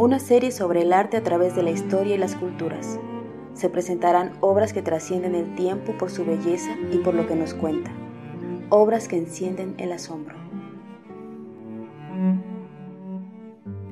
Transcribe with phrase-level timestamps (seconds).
[0.00, 2.98] Una serie sobre el arte a través de la historia y las culturas.
[3.52, 7.52] Se presentarán obras que trascienden el tiempo por su belleza y por lo que nos
[7.52, 7.92] cuenta.
[8.70, 10.36] Obras que encienden el asombro.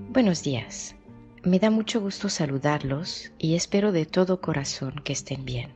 [0.08, 0.94] Buenos días.
[1.42, 5.72] Me da mucho gusto saludarlos y espero de todo corazón que estén bien.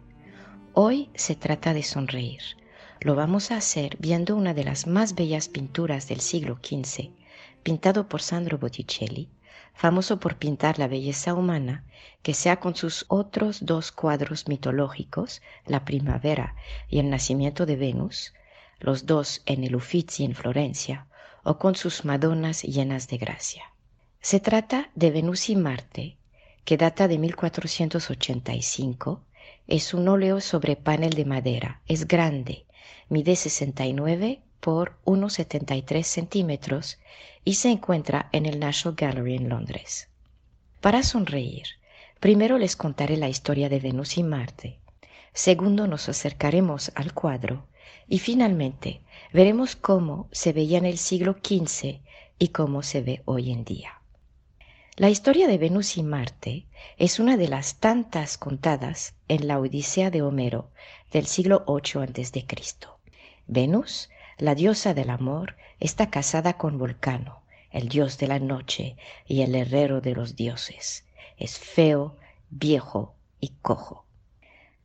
[0.73, 2.41] Hoy se trata de sonreír.
[3.03, 7.11] Lo vamos a hacer viendo una de las más bellas pinturas del siglo XV,
[7.62, 9.29] pintado por Sandro Botticelli,
[9.75, 11.84] famoso por pintar la belleza humana,
[12.22, 16.55] que sea con sus otros dos cuadros mitológicos, La Primavera
[16.89, 18.34] y El Nacimiento de Venus,
[18.78, 21.06] los dos en el Uffizi en Florencia,
[21.45, 23.64] o con sus Madonas llenas de gracia.
[24.20, 26.17] Se trata de Venus y Marte,
[26.64, 29.25] que data de 1485,
[29.67, 32.67] es un óleo sobre panel de madera, es grande,
[33.08, 37.01] mide 69 por 1,73 centímetros
[37.45, 40.09] y se encuentra en el National Gallery en Londres.
[40.81, 41.65] Para sonreír,
[42.21, 44.79] primero les contaré la historia de Venus y Marte,
[45.33, 47.67] segundo nos acercaremos al cuadro
[48.09, 49.01] y finalmente
[49.33, 51.98] veremos cómo se veía en el siglo XV
[52.39, 54.01] y cómo se ve hoy en día.
[54.95, 56.67] La historia de Venus y Marte
[56.98, 60.70] es una de las tantas contadas en la Odisea de Homero
[61.11, 62.47] del siglo VIII a.C.
[63.48, 69.43] Venus, la diosa del amor, está casada con Vulcano, el dios de la noche y
[69.43, 71.05] el herrero de los dioses.
[71.37, 72.17] Es feo,
[72.51, 74.05] viejo y cojo.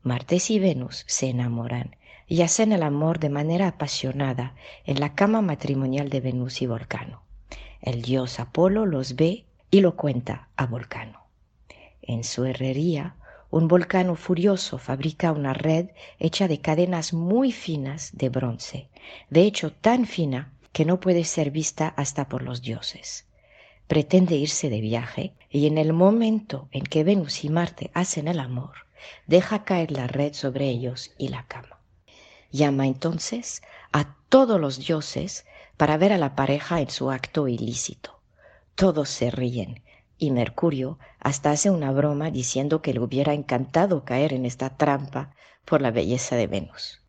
[0.03, 1.95] Marte y Venus se enamoran
[2.27, 4.55] y hacen el amor de manera apasionada
[4.85, 7.21] en la cama matrimonial de Venus y Vulcano.
[7.81, 11.25] El dios Apolo los ve y lo cuenta a Volcano.
[12.01, 13.15] En su herrería,
[13.49, 18.89] un volcano furioso fabrica una red hecha de cadenas muy finas de bronce,
[19.29, 23.25] de hecho tan fina que no puede ser vista hasta por los dioses.
[23.87, 28.39] Pretende irse de viaje y en el momento en que Venus y Marte hacen el
[28.39, 28.73] amor,
[29.27, 31.79] deja caer la red sobre ellos y la cama.
[32.51, 33.61] Llama entonces
[33.93, 35.45] a todos los dioses
[35.77, 38.17] para ver a la pareja en su acto ilícito
[38.77, 39.81] todos se ríen
[40.17, 45.31] y Mercurio hasta hace una broma diciendo que le hubiera encantado caer en esta trampa
[45.65, 47.01] por la belleza de Venus.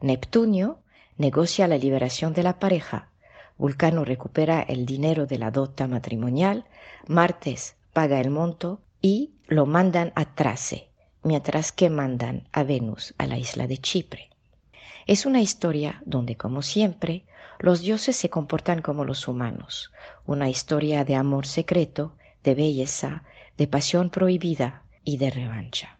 [0.00, 0.80] Neptunio
[1.16, 3.10] negocia la liberación de la pareja,
[3.58, 6.66] Vulcano recupera el dinero de la dota matrimonial,
[7.06, 10.90] Martes paga el monto y lo mandan a Trace,
[11.22, 14.28] mientras que mandan a Venus a la isla de Chipre.
[15.06, 17.24] Es una historia donde, como siempre,
[17.58, 19.90] los dioses se comportan como los humanos,
[20.26, 22.12] una historia de amor secreto,
[22.46, 23.24] de belleza,
[23.58, 25.98] de pasión prohibida y de revancha.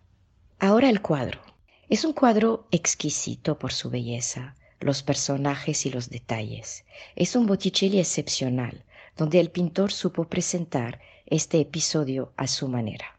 [0.61, 1.41] Ahora el cuadro.
[1.89, 6.85] Es un cuadro exquisito por su belleza, los personajes y los detalles.
[7.17, 8.85] Es un Botticelli excepcional,
[9.17, 13.19] donde el pintor supo presentar este episodio a su manera.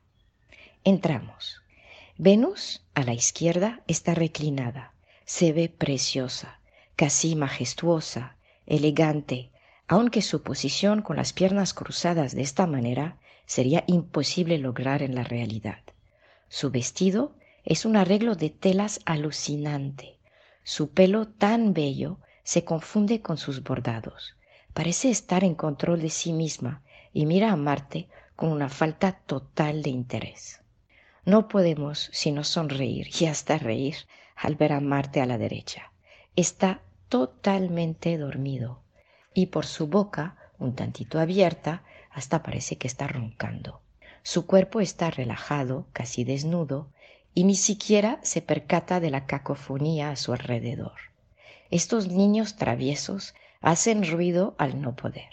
[0.85, 1.61] Entramos.
[2.17, 4.93] Venus, a la izquierda, está reclinada.
[5.25, 6.61] Se ve preciosa,
[6.95, 9.51] casi majestuosa, elegante,
[9.89, 13.17] aunque su posición con las piernas cruzadas de esta manera
[13.47, 15.79] sería imposible lograr en la realidad.
[16.49, 17.35] Su vestido
[17.65, 20.19] es un arreglo de telas alucinante.
[20.63, 24.35] Su pelo tan bello se confunde con sus bordados.
[24.73, 29.81] Parece estar en control de sí misma y mira a Marte con una falta total
[29.81, 30.61] de interés.
[31.25, 33.95] No podemos sino sonreír y hasta reír
[34.35, 35.91] al ver a Marte a la derecha.
[36.35, 38.83] Está totalmente dormido
[39.33, 41.83] y por su boca, un tantito abierta,
[42.17, 43.79] hasta parece que está roncando.
[44.23, 46.89] Su cuerpo está relajado, casi desnudo,
[47.35, 50.97] y ni siquiera se percata de la cacofonía a su alrededor.
[51.69, 55.29] Estos niños traviesos hacen ruido al no poder.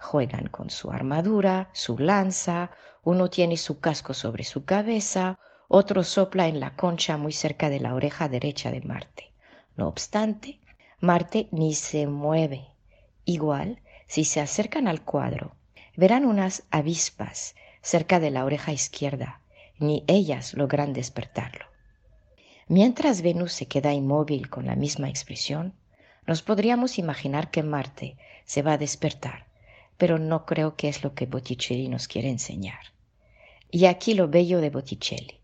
[0.00, 2.72] Juegan con su armadura, su lanza,
[3.04, 5.38] uno tiene su casco sobre su cabeza,
[5.68, 9.32] otro sopla en la concha muy cerca de la oreja derecha de Marte.
[9.76, 10.58] No obstante,
[10.98, 12.66] Marte ni se mueve.
[13.24, 13.78] Igual,
[14.08, 15.54] si se acercan al cuadro,
[15.96, 19.40] verán unas avispas cerca de la oreja izquierda,
[19.78, 21.66] ni ellas logran despertarlo.
[22.66, 25.74] Mientras Venus se queda inmóvil con la misma expresión,
[26.26, 29.46] nos podríamos imaginar que Marte se va a despertar,
[29.98, 32.80] pero no creo que es lo que Botticelli nos quiere enseñar.
[33.70, 35.40] Y aquí lo bello de Botticelli.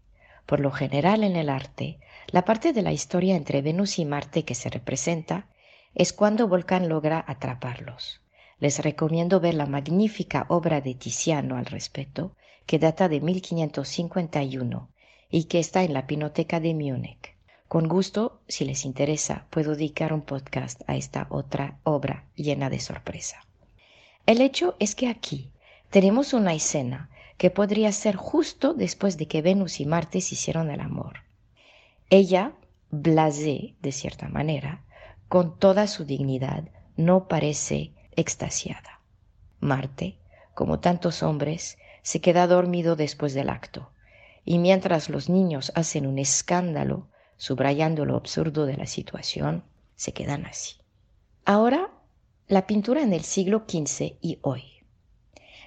[0.47, 1.99] Por lo general en el arte,
[2.29, 5.47] la parte de la historia entre Venus y Marte que se representa
[5.95, 8.20] es cuando Volcán logra atraparlos.
[8.61, 12.37] Les recomiendo ver la magnífica obra de Tiziano al respecto,
[12.67, 14.91] que data de 1551
[15.31, 17.35] y que está en la Pinoteca de Múnich.
[17.69, 22.81] Con gusto, si les interesa, puedo dedicar un podcast a esta otra obra llena de
[22.81, 23.47] sorpresa.
[24.27, 25.51] El hecho es que aquí
[25.89, 30.71] tenemos una escena que podría ser justo después de que Venus y Marte se hicieron
[30.71, 31.21] el amor.
[32.11, 32.53] Ella,
[32.91, 34.85] blasé de cierta manera,
[35.29, 36.65] con toda su dignidad,
[36.97, 39.01] no parece extasiada.
[39.61, 40.17] Marte,
[40.55, 43.91] como tantos hombres, se queda dormido después del acto,
[44.45, 49.65] y mientras los niños hacen un escándalo, subrayando lo absurdo de la situación,
[49.97, 50.77] se quedan así.
[51.45, 51.91] Ahora,
[52.49, 54.65] la pintura en el siglo XV y hoy.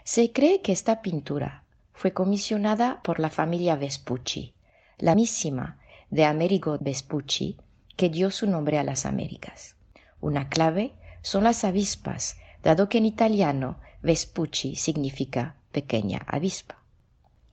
[0.04, 1.64] Se cree que esta pintura
[1.94, 4.54] fue comisionada por la familia Vespucci,
[4.98, 5.80] la misma
[6.10, 7.58] de Amerigo Vespucci,
[7.96, 9.76] que dio su nombre a las Américas.
[10.20, 10.94] Una clave
[11.24, 16.78] son las avispas, dado que en italiano Vespucci significa pequeña avispa.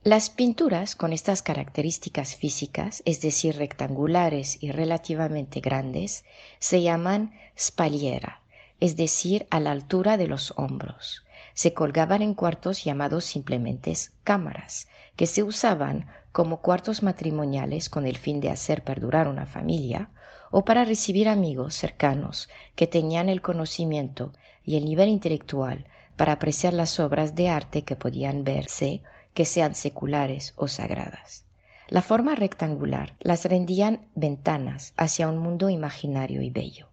[0.03, 6.25] Las pinturas con estas características físicas, es decir, rectangulares y relativamente grandes,
[6.59, 8.41] se llaman spaliera,
[8.79, 11.23] es decir, a la altura de los hombros.
[11.53, 13.93] Se colgaban en cuartos llamados simplemente
[14.23, 20.09] cámaras, que se usaban como cuartos matrimoniales con el fin de hacer perdurar una familia
[20.51, 24.33] o para recibir amigos cercanos que tenían el conocimiento
[24.63, 25.85] y el nivel intelectual
[26.17, 29.01] para apreciar las obras de arte que podían verse
[29.33, 31.45] que sean seculares o sagradas.
[31.87, 36.87] La forma rectangular las rendían ventanas hacia un mundo imaginario y bello.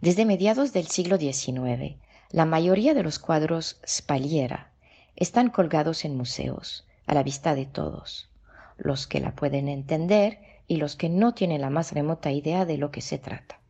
[0.00, 1.96] Desde mediados del siglo XIX,
[2.30, 4.70] la mayoría de los cuadros Spaliera
[5.16, 8.28] están colgados en museos, a la vista de todos,
[8.76, 12.78] los que la pueden entender y los que no tienen la más remota idea de
[12.78, 13.60] lo que se trata.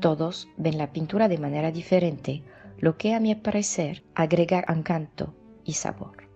[0.00, 2.42] Todos ven la pintura de manera diferente,
[2.78, 5.34] lo que a mi parecer agrega encanto
[5.64, 6.28] y sabor.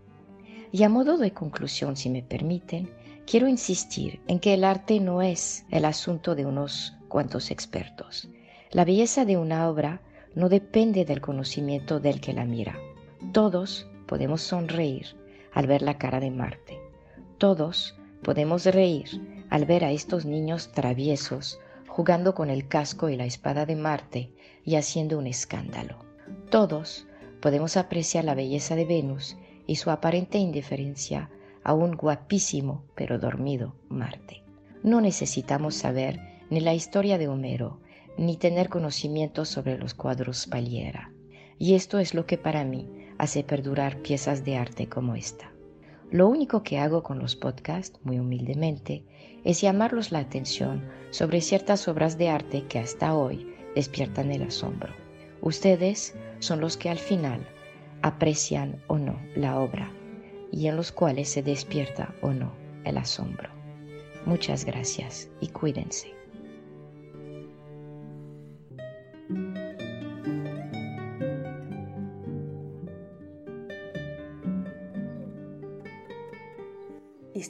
[0.72, 2.90] Y a modo de conclusión, si me permiten,
[3.26, 8.28] quiero insistir en que el arte no es el asunto de unos cuantos expertos.
[8.70, 10.00] La belleza de una obra
[10.34, 12.78] no depende del conocimiento del que la mira.
[13.32, 15.16] Todos podemos sonreír
[15.52, 16.78] al ver la cara de Marte.
[17.38, 23.24] Todos podemos reír al ver a estos niños traviesos jugando con el casco y la
[23.24, 24.32] espada de Marte
[24.64, 26.04] y haciendo un escándalo.
[26.50, 27.06] Todos
[27.40, 29.36] podemos apreciar la belleza de Venus
[29.68, 31.30] y su aparente indiferencia
[31.62, 34.42] a un guapísimo pero dormido Marte.
[34.82, 36.18] No necesitamos saber
[36.50, 37.78] ni la historia de Homero,
[38.18, 41.12] ni tener conocimiento sobre los cuadros Paliera.
[41.60, 42.88] Y esto es lo que para mí
[43.18, 45.52] hace perdurar piezas de arte como esta.
[46.10, 49.02] Lo único que hago con los podcasts, muy humildemente,
[49.44, 54.92] es llamarlos la atención sobre ciertas obras de arte que hasta hoy despiertan el asombro.
[55.40, 57.46] Ustedes son los que al final
[58.02, 59.90] aprecian o no la obra
[60.52, 62.52] y en los cuales se despierta o no
[62.84, 63.50] el asombro.
[64.24, 66.15] Muchas gracias y cuídense.